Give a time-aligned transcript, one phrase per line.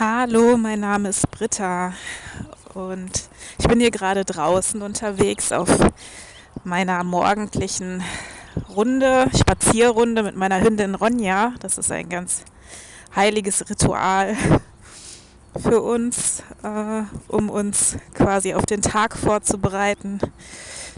[0.00, 1.92] Hallo, mein Name ist Britta
[2.74, 3.28] und
[3.60, 5.68] ich bin hier gerade draußen unterwegs auf
[6.64, 8.02] meiner morgendlichen
[8.74, 11.52] Runde, Spazierrunde mit meiner Hündin Ronja.
[11.60, 12.42] Das ist ein ganz
[13.14, 14.36] heiliges Ritual
[15.62, 20.18] für uns, äh, um uns quasi auf den Tag vorzubereiten,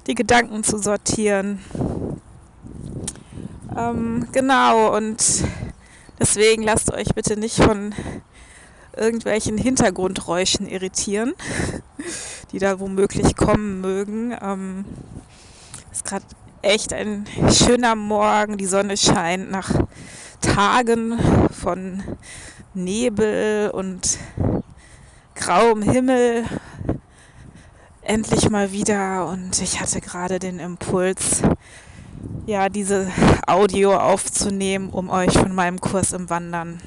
[0.07, 1.63] die Gedanken zu sortieren.
[3.77, 5.23] Ähm, genau, und
[6.19, 7.95] deswegen lasst euch bitte nicht von
[8.97, 11.35] irgendwelchen Hintergrundräuschen irritieren,
[12.53, 14.37] die da womöglich kommen mögen.
[14.41, 14.85] Ähm,
[15.93, 16.25] ist gerade
[16.63, 19.71] echt ein schöner Morgen, die Sonne scheint nach
[20.41, 21.19] Tagen
[21.51, 22.03] von
[22.75, 24.19] Nebel und
[25.35, 26.45] grauem Himmel
[28.03, 31.43] endlich mal wieder und ich hatte gerade den Impuls,
[32.47, 33.11] ja, diese
[33.47, 36.81] Audio aufzunehmen, um euch von meinem Kurs im Wandern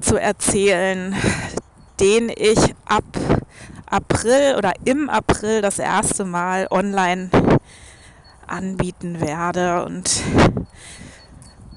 [0.00, 1.14] zu erzählen,
[2.00, 3.04] den ich ab
[3.86, 7.30] April oder im April das erste Mal online
[8.46, 9.84] anbieten werde.
[9.84, 10.22] Und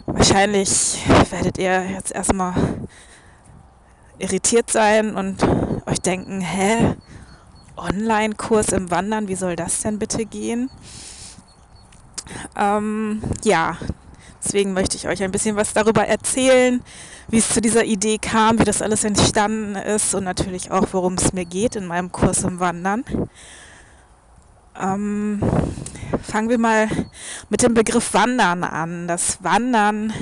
[0.06, 2.54] wahrscheinlich werdet ihr jetzt erstmal
[4.18, 5.44] irritiert sein und
[5.86, 6.96] euch denken, hä?
[7.78, 10.70] Online-Kurs im Wandern, wie soll das denn bitte gehen?
[12.56, 13.78] Ähm, ja,
[14.46, 16.82] deswegen möchte ich euch ein bisschen was darüber erzählen,
[17.28, 21.16] wie es zu dieser Idee kam, wie das alles entstanden ist und natürlich auch, worum
[21.16, 23.04] es mir geht in meinem Kurs im Wandern.
[24.80, 25.42] Ähm,
[26.22, 26.88] fangen wir mal
[27.50, 29.08] mit dem Begriff Wandern an.
[29.08, 30.14] Das Wandern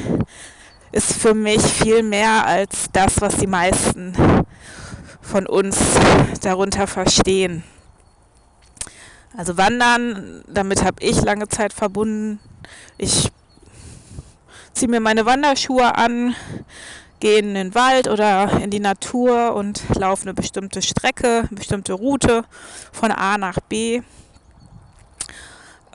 [0.91, 4.13] ist für mich viel mehr als das, was die meisten
[5.21, 5.77] von uns
[6.41, 7.63] darunter verstehen.
[9.35, 12.39] Also Wandern, damit habe ich lange Zeit verbunden.
[12.97, 13.31] Ich
[14.73, 16.35] ziehe mir meine Wanderschuhe an,
[17.19, 21.93] gehe in den Wald oder in die Natur und laufe eine bestimmte Strecke, eine bestimmte
[21.93, 22.43] Route
[22.91, 24.01] von A nach B.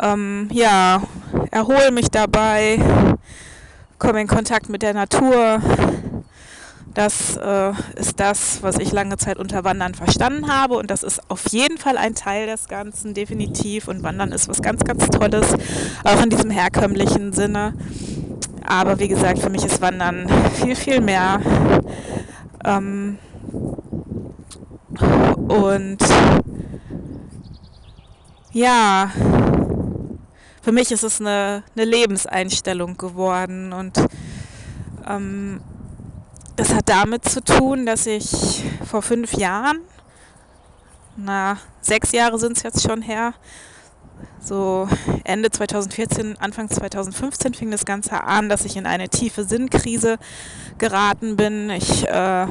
[0.01, 1.03] Ähm, ja,
[1.51, 2.79] erhole mich dabei,
[3.99, 5.61] komme in Kontakt mit der Natur.
[6.95, 11.31] Das äh, ist das, was ich lange Zeit unter Wandern verstanden habe und das ist
[11.31, 13.87] auf jeden Fall ein Teil des Ganzen, definitiv.
[13.87, 15.55] Und Wandern ist was ganz, ganz Tolles,
[16.05, 17.75] auch in diesem herkömmlichen Sinne.
[18.69, 21.41] Aber wie gesagt, für mich ist Wandern viel, viel mehr.
[22.67, 23.19] Ähm,
[25.49, 25.99] und
[28.53, 29.11] ja,
[30.61, 33.97] für mich ist es eine, eine Lebenseinstellung geworden und
[35.09, 35.63] ähm,
[36.57, 39.79] das hat damit zu tun, dass ich vor fünf Jahren,
[41.17, 43.33] na, sechs Jahre sind es jetzt schon her,
[44.41, 44.89] so
[45.25, 50.19] Ende 2014, Anfang 2015 fing das Ganze an, dass ich in eine tiefe Sinnkrise
[50.79, 51.71] geraten bin.
[51.71, 52.47] Ich äh,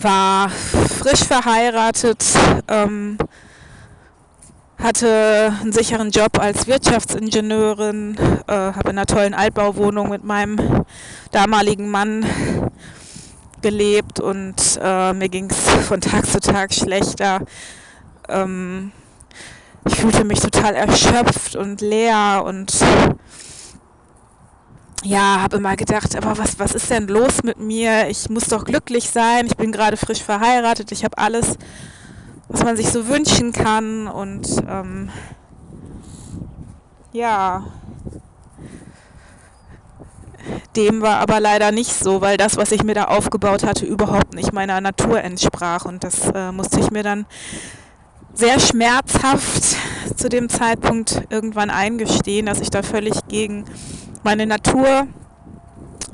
[0.00, 2.24] war frisch verheiratet,
[2.68, 3.18] ähm,
[4.78, 8.16] hatte einen sicheren Job als Wirtschaftsingenieurin,
[8.46, 10.84] äh, habe in einer tollen Altbauwohnung mit meinem
[11.32, 12.24] damaligen Mann
[13.60, 17.42] gelebt und äh, mir ging es von Tag zu Tag schlechter.
[18.28, 18.92] Ähm,
[20.00, 22.72] fühlte mich total erschöpft und leer und
[25.02, 28.08] ja, habe immer gedacht, aber was, was ist denn los mit mir?
[28.08, 29.46] Ich muss doch glücklich sein.
[29.46, 30.90] Ich bin gerade frisch verheiratet.
[30.92, 31.56] Ich habe alles,
[32.48, 34.08] was man sich so wünschen kann.
[34.08, 35.10] Und ähm,
[37.12, 37.66] ja,
[40.76, 44.34] dem war aber leider nicht so, weil das, was ich mir da aufgebaut hatte, überhaupt
[44.34, 45.84] nicht meiner Natur entsprach.
[45.84, 47.26] Und das äh, musste ich mir dann
[48.34, 49.76] sehr schmerzhaft
[50.16, 53.64] zu dem Zeitpunkt irgendwann eingestehen, dass ich da völlig gegen
[54.22, 55.06] meine Natur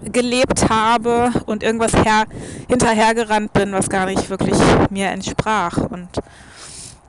[0.05, 2.25] gelebt habe und irgendwas her
[2.69, 4.57] hinterhergerannt bin, was gar nicht wirklich
[4.91, 5.79] mir entsprach.
[5.79, 6.09] Und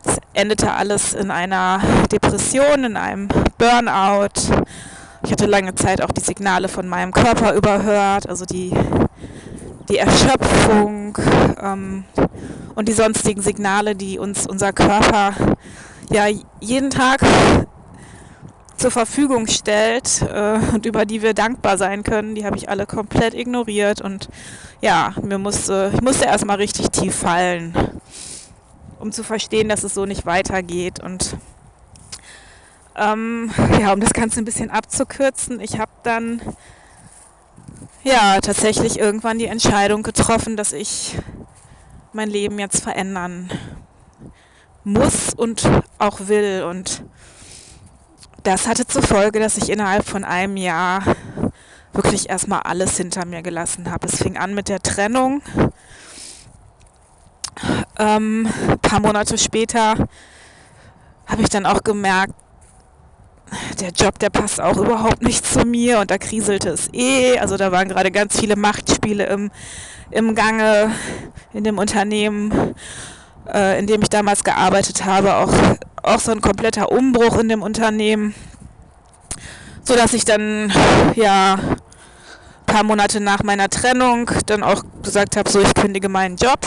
[0.05, 1.79] es endete alles in einer
[2.11, 3.27] Depression, in einem
[3.57, 4.63] Burnout.
[5.23, 8.71] Ich hatte lange Zeit auch die Signale von meinem Körper überhört, also die,
[9.89, 11.17] die Erschöpfung,
[11.61, 12.05] ähm,
[12.77, 15.33] und die sonstigen Signale, die uns unser Körper
[16.09, 16.27] ja
[16.59, 17.21] jeden Tag
[18.77, 22.85] zur Verfügung stellt äh, und über die wir dankbar sein können, die habe ich alle
[22.85, 24.29] komplett ignoriert und
[24.81, 27.73] ja, mir musste, ich musste erstmal richtig tief fallen,
[28.99, 31.37] um zu verstehen, dass es so nicht weitergeht und
[32.95, 36.41] ähm, ja, um das Ganze ein bisschen abzukürzen, ich habe dann
[38.03, 41.17] ja tatsächlich irgendwann die Entscheidung getroffen, dass ich
[42.13, 43.49] mein Leben jetzt verändern
[44.87, 45.69] muss und
[45.99, 46.63] auch will.
[46.67, 47.03] Und
[48.43, 51.03] das hatte zur Folge, dass ich innerhalb von einem Jahr
[51.93, 54.07] wirklich erstmal alles hinter mir gelassen habe.
[54.07, 55.41] Es fing an mit der Trennung.
[57.99, 60.07] Ähm, ein paar Monate später
[61.25, 62.33] habe ich dann auch gemerkt,
[63.79, 67.39] der Job, der passt auch überhaupt nicht zu mir und da kriselte es eh.
[67.39, 69.51] Also da waren gerade ganz viele Machtspiele im,
[70.11, 70.91] im Gange
[71.53, 72.75] in dem Unternehmen,
[73.53, 75.35] äh, in dem ich damals gearbeitet habe.
[75.35, 75.53] Auch,
[76.03, 78.33] auch so ein kompletter Umbruch in dem Unternehmen,
[79.83, 80.71] so dass ich dann
[81.15, 81.77] ja ein
[82.65, 86.59] paar Monate nach meiner Trennung dann auch gesagt habe, so ich kündige meinen Job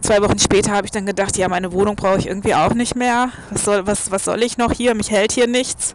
[0.00, 2.96] zwei Wochen später habe ich dann gedacht, ja, meine Wohnung brauche ich irgendwie auch nicht
[2.96, 3.30] mehr.
[3.50, 4.94] Was soll, was, was soll ich noch hier?
[4.94, 5.94] Mich hält hier nichts.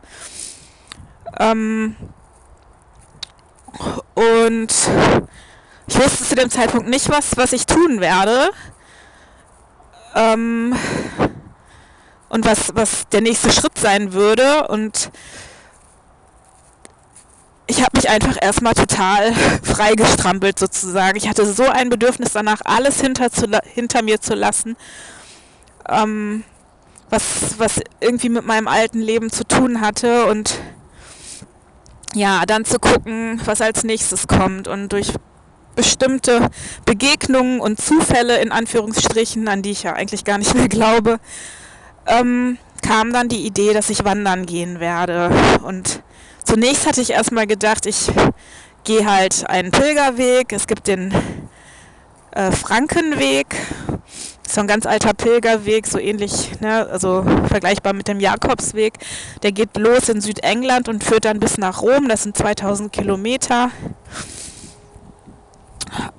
[1.40, 1.96] Ähm
[4.14, 4.74] und
[5.88, 8.50] ich wusste zu dem Zeitpunkt nicht, was, was ich tun werde.
[10.16, 10.76] Ähm
[12.30, 14.68] und was, was der nächste Schritt sein würde.
[14.68, 15.12] Und
[17.68, 19.34] ich habe mich einfach erstmal total
[19.64, 21.18] freigestrampelt sozusagen.
[21.18, 24.76] Ich hatte so ein Bedürfnis danach, alles hinter, zu, hinter mir zu lassen,
[25.90, 26.44] ähm,
[27.10, 30.60] was, was irgendwie mit meinem alten Leben zu tun hatte und
[32.14, 35.14] ja, dann zu gucken, was als nächstes kommt und durch
[35.76, 36.50] bestimmte
[36.86, 41.20] Begegnungen und Zufälle in Anführungsstrichen, an die ich ja eigentlich gar nicht mehr glaube,
[42.08, 45.32] ähm, kam dann die Idee, dass ich wandern gehen werde
[45.64, 46.02] und
[46.46, 48.12] Zunächst hatte ich erstmal gedacht, ich
[48.84, 50.54] gehe halt einen Pilgerweg.
[50.54, 51.14] Es gibt den
[52.32, 53.48] äh, Frankenweg,
[54.48, 58.94] so ein ganz alter Pilgerweg, so ähnlich, ne, also vergleichbar mit dem Jakobsweg.
[59.42, 62.08] Der geht los in Südengland und führt dann bis nach Rom.
[62.08, 63.72] Das sind 2000 Kilometer.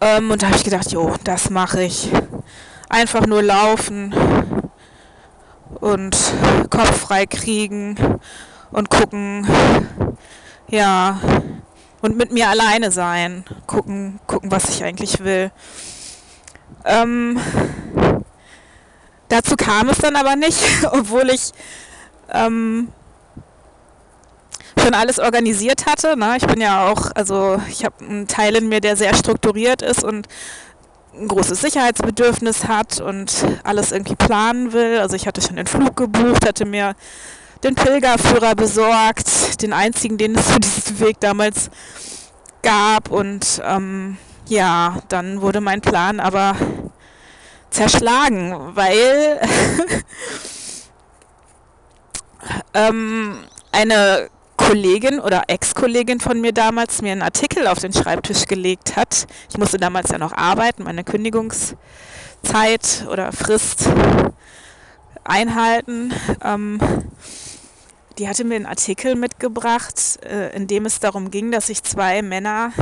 [0.07, 2.11] Ähm, und da habe ich gedacht, jo, das mache ich.
[2.89, 4.15] Einfach nur laufen
[5.81, 6.17] und
[6.71, 7.97] Kopf frei kriegen
[8.71, 9.49] und gucken,
[10.69, 11.21] ja,
[12.03, 15.51] und mit mir alleine sein, gucken, gucken, was ich eigentlich will.
[16.85, 17.41] Ähm,
[19.29, 20.63] dazu kam es dann aber nicht,
[20.93, 21.51] obwohl ich
[22.33, 22.93] ähm,
[24.87, 26.17] schon alles organisiert hatte.
[26.17, 26.37] Ne?
[26.37, 30.05] Ich bin ja auch, also ich habe einen Teil in mir, der sehr strukturiert ist
[30.05, 30.29] und
[31.13, 33.33] ein großes Sicherheitsbedürfnis hat und
[33.65, 35.01] alles irgendwie planen will.
[35.01, 36.95] Also ich hatte schon den Flug gebucht, hatte mir
[37.65, 41.71] den Pilgerführer besorgt, den einzigen, den es für diesen Weg damals
[42.63, 43.11] gab.
[43.11, 46.55] Und ähm, ja, dann wurde mein Plan aber
[47.71, 49.41] zerschlagen, weil
[52.75, 53.39] ähm,
[53.73, 59.27] eine Kollegin oder Ex-Kollegin von mir damals mir einen Artikel auf den Schreibtisch gelegt hat.
[59.49, 61.77] Ich musste damals ja noch arbeiten, meine Kündigungszeit
[63.11, 63.89] oder Frist
[65.25, 66.13] einhalten.
[66.43, 66.81] Ähm,
[68.19, 72.23] die hatte mir einen Artikel mitgebracht, äh, in dem es darum ging, dass sich zwei
[72.23, 72.73] Männer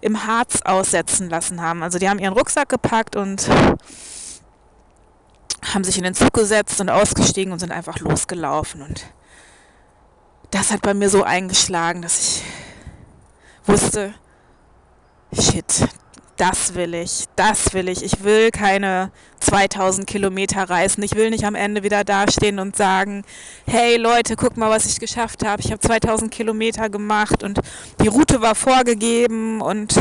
[0.00, 1.82] im Harz aussetzen lassen haben.
[1.82, 3.48] Also die haben ihren Rucksack gepackt und
[5.72, 8.82] haben sich in den Zug gesetzt und ausgestiegen und sind einfach losgelaufen.
[8.82, 9.06] Und
[10.52, 12.42] das hat bei mir so eingeschlagen, dass ich
[13.66, 14.14] wusste,
[15.32, 15.88] shit,
[16.36, 18.04] das will ich, das will ich.
[18.04, 19.10] Ich will keine
[19.40, 21.02] 2000 Kilometer reisen.
[21.02, 23.24] Ich will nicht am Ende wieder dastehen und sagen,
[23.66, 25.62] hey Leute, guck mal, was ich geschafft habe.
[25.62, 27.60] Ich habe 2000 Kilometer gemacht und
[28.02, 29.94] die Route war vorgegeben und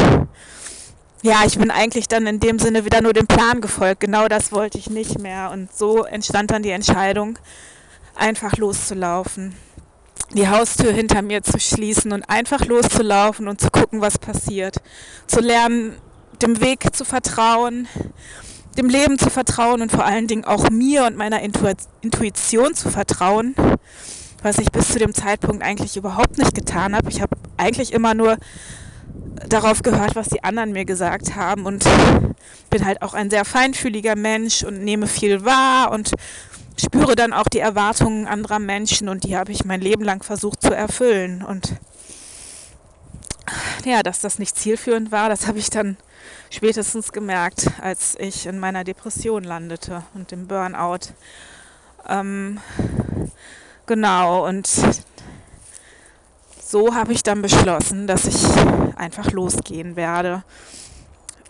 [1.22, 4.02] ja, ich bin eigentlich dann in dem Sinne wieder nur dem Plan gefolgt.
[4.02, 5.52] Genau das wollte ich nicht mehr.
[5.52, 7.40] Und so entstand dann die Entscheidung,
[8.16, 9.56] einfach loszulaufen
[10.34, 14.78] die Haustür hinter mir zu schließen und einfach loszulaufen und zu gucken, was passiert.
[15.28, 15.94] Zu lernen,
[16.42, 17.88] dem Weg zu vertrauen,
[18.78, 23.56] dem Leben zu vertrauen und vor allen Dingen auch mir und meiner Intuition zu vertrauen,
[24.42, 27.10] was ich bis zu dem Zeitpunkt eigentlich überhaupt nicht getan habe.
[27.10, 28.38] Ich habe eigentlich immer nur
[29.48, 31.66] darauf gehört, was die anderen mir gesagt haben.
[31.66, 31.86] Und
[32.70, 36.12] bin halt auch ein sehr feinfühliger Mensch und nehme viel wahr und
[36.80, 39.10] spüre dann auch die Erwartungen anderer Menschen.
[39.10, 41.44] Und die habe ich mein Leben lang versucht zu erfüllen.
[41.44, 41.76] Und
[43.86, 45.98] ja, dass das nicht zielführend war, das habe ich dann
[46.50, 51.14] spätestens gemerkt, als ich in meiner Depression landete und dem Burnout.
[52.08, 52.60] Ähm,
[53.86, 54.68] genau, und
[56.64, 58.42] so habe ich dann beschlossen, dass ich
[59.02, 60.44] einfach losgehen werde.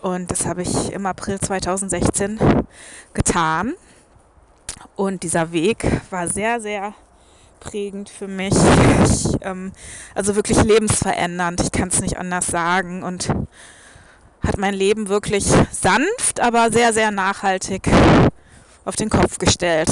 [0.01, 2.39] Und das habe ich im April 2016
[3.13, 3.73] getan.
[4.95, 6.93] Und dieser Weg war sehr, sehr
[7.59, 8.53] prägend für mich.
[9.05, 9.71] Ich, ähm,
[10.15, 11.61] also wirklich lebensverändernd.
[11.61, 13.03] Ich kann es nicht anders sagen.
[13.03, 13.29] Und
[14.41, 17.87] hat mein Leben wirklich sanft, aber sehr, sehr nachhaltig
[18.85, 19.91] auf den Kopf gestellt.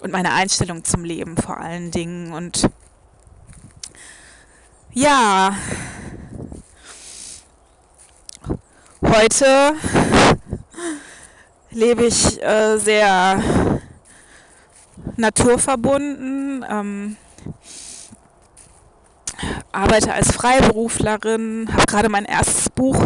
[0.00, 2.32] Und meine Einstellung zum Leben vor allen Dingen.
[2.32, 2.68] Und
[4.92, 5.54] ja,
[9.14, 9.74] heute
[11.70, 13.80] lebe ich äh, sehr
[15.16, 17.16] naturverbunden, ähm,
[19.72, 22.98] arbeite als Freiberuflerin, habe gerade mein erstes Buch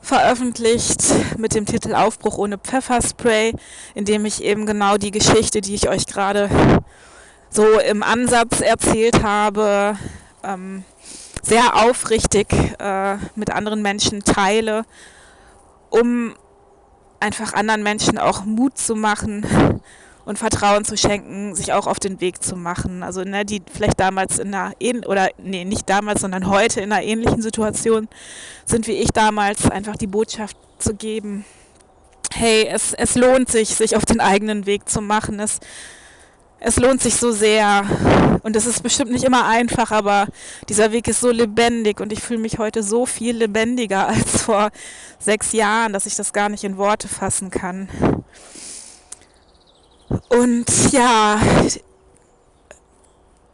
[0.00, 1.04] veröffentlicht
[1.38, 3.54] mit dem Titel Aufbruch ohne Pfefferspray,
[3.94, 6.50] in dem ich eben genau die Geschichte, die ich euch gerade
[7.50, 9.96] so im Ansatz erzählt habe,
[10.42, 10.84] ähm,
[11.42, 12.48] sehr aufrichtig
[12.78, 14.84] äh, mit anderen Menschen teile,
[15.92, 16.34] um
[17.20, 19.80] einfach anderen Menschen auch Mut zu machen
[20.24, 23.02] und Vertrauen zu schenken, sich auch auf den Weg zu machen.
[23.02, 24.72] Also ne, die vielleicht damals in einer
[25.06, 28.08] oder nee, nicht damals, sondern heute in einer ähnlichen Situation
[28.64, 31.44] sind wie ich damals, einfach die Botschaft zu geben,
[32.32, 35.38] hey, es, es lohnt sich, sich auf den eigenen Weg zu machen.
[35.38, 35.60] Es,
[36.64, 37.84] es lohnt sich so sehr.
[38.42, 40.26] Und es ist bestimmt nicht immer einfach, aber
[40.68, 44.70] dieser Weg ist so lebendig und ich fühle mich heute so viel lebendiger als vor
[45.18, 47.88] sechs Jahren, dass ich das gar nicht in Worte fassen kann.
[50.28, 51.40] Und ja,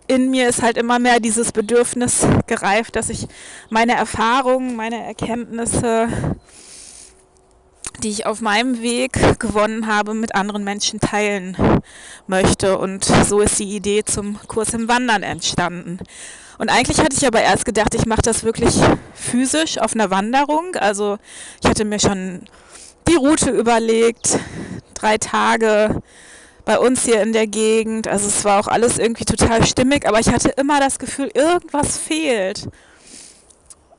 [0.07, 3.29] in mir ist halt immer mehr dieses Bedürfnis gereift, dass ich
[3.69, 6.09] meine Erfahrungen, meine Erkenntnisse,
[8.03, 11.57] die ich auf meinem Weg gewonnen habe, mit anderen Menschen teilen
[12.27, 12.79] möchte.
[12.79, 15.99] Und so ist die Idee zum Kurs im Wandern entstanden.
[16.59, 18.75] Und eigentlich hatte ich aber erst gedacht, ich mache das wirklich
[19.15, 20.75] physisch auf einer Wanderung.
[20.77, 21.19] Also
[21.63, 22.43] ich hatte mir schon
[23.09, 24.39] die Route überlegt,
[24.95, 26.03] drei Tage
[26.65, 28.09] bei uns hier in der Gegend.
[28.09, 31.97] Also es war auch alles irgendwie total stimmig, aber ich hatte immer das Gefühl, irgendwas
[31.97, 32.69] fehlt.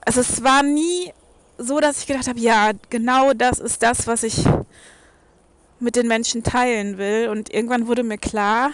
[0.06, 1.13] Also es war nie
[1.60, 4.46] so, dass ich gedacht habe, ja, genau das ist das, was ich
[5.80, 7.30] mit den Menschen teilen will.
[7.30, 8.72] Und irgendwann wurde mir klar,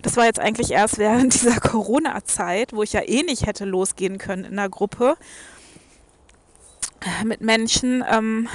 [0.00, 4.18] das war jetzt eigentlich erst während dieser Corona-Zeit, wo ich ja eh nicht hätte losgehen
[4.18, 5.16] können in der Gruppe
[7.24, 8.48] mit Menschen, ähm,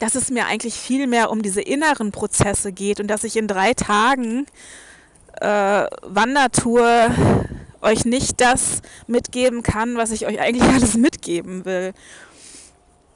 [0.00, 3.46] dass es mir eigentlich viel mehr um diese inneren Prozesse geht und dass ich in
[3.46, 4.46] drei Tagen
[5.40, 7.10] äh, Wandertour
[7.84, 11.92] euch nicht das mitgeben kann, was ich euch eigentlich alles mitgeben will.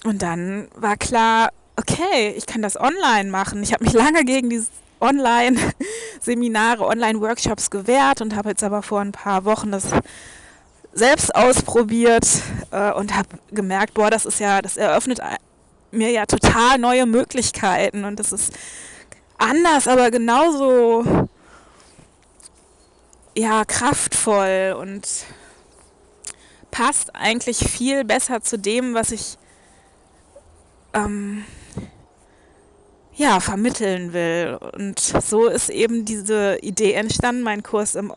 [0.04, 3.62] Und dann war klar, okay, ich kann das online machen.
[3.62, 4.68] Ich habe mich lange gegen diese
[5.00, 9.90] Online-Seminare, Online-Workshops gewehrt und habe jetzt aber vor ein paar Wochen das
[10.92, 12.26] selbst ausprobiert
[12.72, 15.20] äh, und habe gemerkt, boah, das ist ja, das eröffnet
[15.90, 18.52] mir ja total neue Möglichkeiten und das ist
[19.38, 21.28] anders, aber genauso
[23.38, 25.06] ja kraftvoll und
[26.70, 29.38] passt eigentlich viel besser zu dem, was ich
[30.92, 31.44] ähm,
[33.14, 34.58] ja vermitteln will.
[34.76, 38.12] Und so ist eben diese Idee entstanden, meinen Kurs im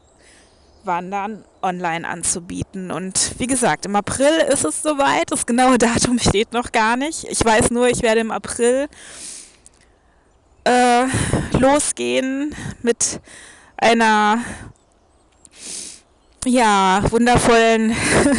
[0.84, 2.90] Wandern online anzubieten.
[2.90, 5.32] Und wie gesagt, im April ist es soweit.
[5.32, 7.26] Das genaue Datum steht noch gar nicht.
[7.26, 8.88] Ich weiß nur, ich werde im April
[10.64, 11.06] äh,
[11.60, 13.22] losgehen mit
[13.78, 14.40] einer
[16.46, 17.96] ja, wundervollen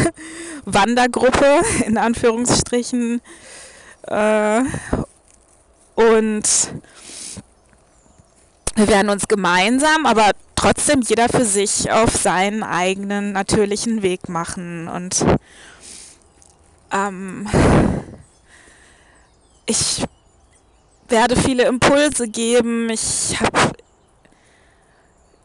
[0.65, 3.21] Wandergruppe in Anführungsstrichen.
[4.07, 4.63] Äh,
[5.95, 6.43] und
[8.75, 14.89] wir werden uns gemeinsam, aber trotzdem jeder für sich auf seinen eigenen natürlichen Weg machen.
[14.89, 15.25] Und
[16.93, 17.49] ähm,
[19.67, 20.05] ich
[21.09, 22.89] werde viele Impulse geben.
[22.91, 23.73] Ich habe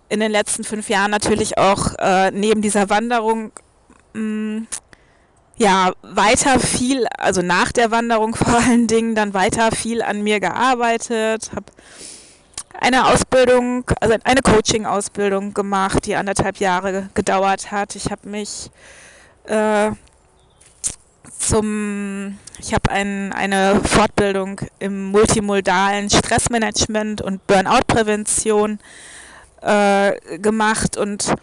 [0.10, 3.52] in den letzten fünf Jahren natürlich auch äh, neben dieser Wanderung
[4.14, 4.68] mh, mm,
[5.58, 10.40] ja weiter viel, also nach der Wanderung vor allen Dingen, dann weiter viel an mir
[10.40, 11.66] gearbeitet, habe
[12.80, 17.96] eine Ausbildung, also eine Coaching-Ausbildung gemacht, die anderthalb Jahre gedauert hat.
[17.96, 18.70] Ich habe mich
[19.46, 19.92] äh,
[21.40, 28.80] zum, ich habe ein, eine Fortbildung im multimodalen Stressmanagement und Burnout-Prävention
[29.62, 31.34] äh, gemacht und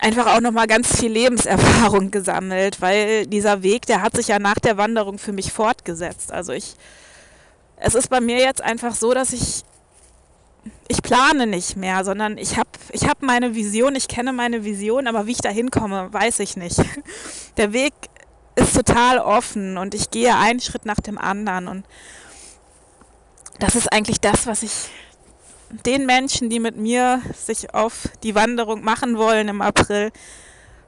[0.00, 4.58] einfach auch nochmal ganz viel Lebenserfahrung gesammelt, weil dieser Weg, der hat sich ja nach
[4.58, 6.32] der Wanderung für mich fortgesetzt.
[6.32, 6.74] Also ich,
[7.76, 9.64] es ist bei mir jetzt einfach so, dass ich
[10.88, 15.06] ich plane nicht mehr, sondern ich habe ich hab meine Vision, ich kenne meine Vision,
[15.06, 16.78] aber wie ich da hinkomme, weiß ich nicht.
[17.56, 17.92] Der Weg
[18.54, 21.84] ist total offen und ich gehe einen Schritt nach dem anderen und
[23.58, 24.88] das ist eigentlich das, was ich
[25.86, 30.12] den Menschen, die mit mir sich auf die Wanderung machen wollen im April,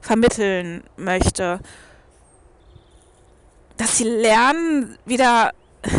[0.01, 1.59] vermitteln möchte.
[3.77, 5.53] Dass sie lernen, wieder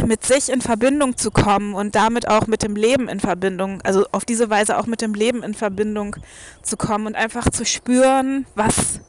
[0.06, 4.06] mit sich in Verbindung zu kommen und damit auch mit dem Leben in Verbindung, also
[4.12, 6.16] auf diese Weise auch mit dem Leben in Verbindung
[6.62, 9.00] zu kommen und einfach zu spüren, was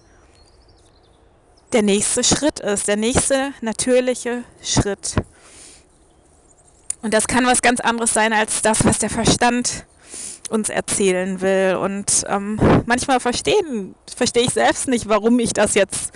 [1.74, 5.16] der nächste Schritt ist, der nächste natürliche Schritt.
[7.02, 9.86] Und das kann was ganz anderes sein als das, was der Verstand
[10.50, 11.78] uns erzählen will.
[11.82, 16.12] Und ähm, manchmal verstehen, verstehe ich selbst nicht, warum ich das jetzt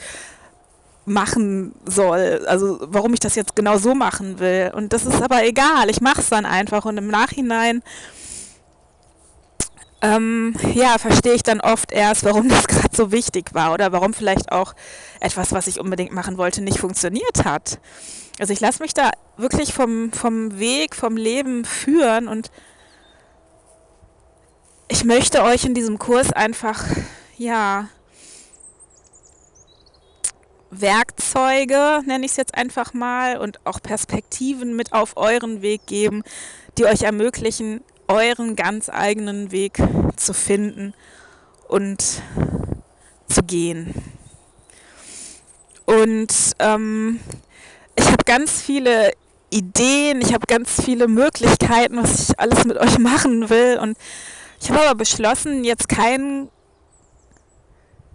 [1.06, 4.72] machen soll, also warum ich das jetzt genau so machen will.
[4.74, 7.84] Und das ist aber egal, ich mache es dann einfach und im Nachhinein
[10.04, 14.14] ähm, ja, verstehe ich dann oft erst, warum das gerade so wichtig war oder warum
[14.14, 14.76] vielleicht auch
[15.22, 17.80] etwas, was ich unbedingt machen wollte, nicht funktioniert hat.
[18.38, 22.52] Also ich lasse mich da wirklich vom, vom Weg, vom Leben führen und
[24.90, 26.84] ich möchte euch in diesem Kurs einfach,
[27.38, 27.88] ja,
[30.70, 36.24] Werkzeuge, nenne ich es jetzt einfach mal, und auch Perspektiven mit auf euren Weg geben,
[36.78, 39.78] die euch ermöglichen, euren ganz eigenen Weg
[40.16, 40.94] zu finden
[41.68, 42.22] und
[43.28, 43.94] zu gehen.
[45.86, 47.20] Und ähm,
[47.96, 49.12] ich habe ganz viele
[49.50, 53.78] Ideen, ich habe ganz viele Möglichkeiten, was ich alles mit euch machen will.
[53.80, 53.98] Und
[54.62, 56.50] ich habe aber beschlossen, jetzt keinen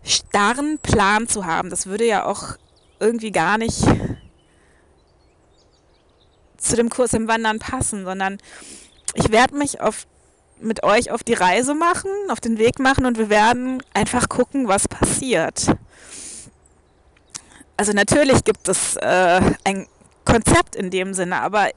[0.02, 1.70] starren Plan zu haben.
[1.70, 2.56] Das würde ja auch
[2.98, 3.84] irgendwie gar nicht
[6.56, 8.38] zu dem Kurs im Wandern passen, sondern
[9.18, 10.06] ich werde mich auf,
[10.60, 14.68] mit euch auf die Reise machen, auf den Weg machen und wir werden einfach gucken,
[14.68, 15.66] was passiert.
[17.76, 19.86] Also natürlich gibt es äh, ein
[20.24, 21.70] Konzept in dem Sinne, aber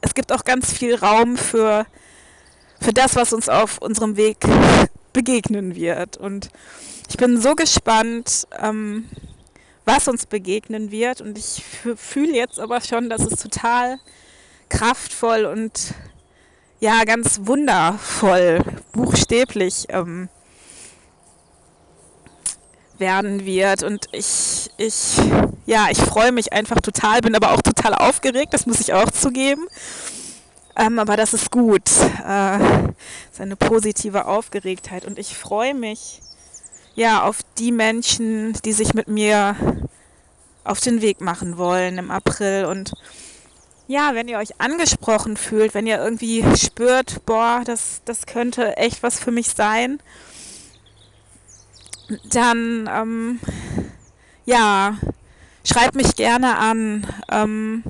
[0.00, 1.86] es gibt auch ganz viel Raum für,
[2.80, 4.38] für das, was uns auf unserem Weg
[5.12, 6.16] begegnen wird.
[6.16, 6.50] Und
[7.08, 9.08] ich bin so gespannt, ähm,
[9.84, 11.20] was uns begegnen wird.
[11.20, 11.62] Und ich
[11.96, 13.98] fühle jetzt aber schon, dass es total
[14.68, 15.94] kraftvoll und
[16.82, 18.60] ja, ganz wundervoll,
[18.90, 20.28] buchstäblich ähm,
[22.98, 23.84] werden wird.
[23.84, 25.16] Und ich, ich,
[25.64, 29.12] ja, ich freue mich einfach total, bin aber auch total aufgeregt, das muss ich auch
[29.12, 29.64] zugeben.
[30.76, 31.88] Ähm, aber das ist gut.
[32.26, 32.58] Äh,
[33.30, 35.04] ist eine positive Aufgeregtheit.
[35.04, 36.20] Und ich freue mich
[36.96, 39.54] ja auf die Menschen, die sich mit mir
[40.64, 42.64] auf den Weg machen wollen im April.
[42.64, 42.92] Und
[43.88, 49.02] ja, wenn ihr euch angesprochen fühlt, wenn ihr irgendwie spürt, boah, das, das könnte echt
[49.02, 50.00] was für mich sein,
[52.30, 53.40] dann ähm,
[54.44, 54.96] ja,
[55.64, 57.06] schreibt mich gerne an.
[57.30, 57.82] Ähm,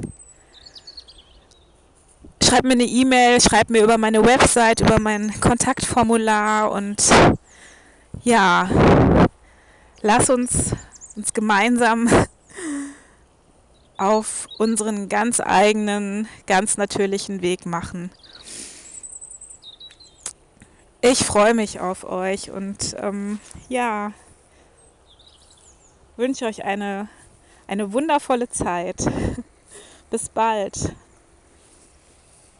[2.42, 7.02] schreibt mir eine E-Mail, schreibt mir über meine Website, über mein Kontaktformular und
[8.24, 8.68] ja,
[10.02, 10.74] lass uns
[11.16, 12.08] uns gemeinsam
[13.96, 18.10] auf unseren ganz eigenen, ganz natürlichen Weg machen.
[21.00, 24.12] Ich freue mich auf euch und ähm, ja,
[26.16, 27.08] wünsche euch eine,
[27.66, 29.04] eine wundervolle Zeit.
[30.10, 30.94] Bis bald.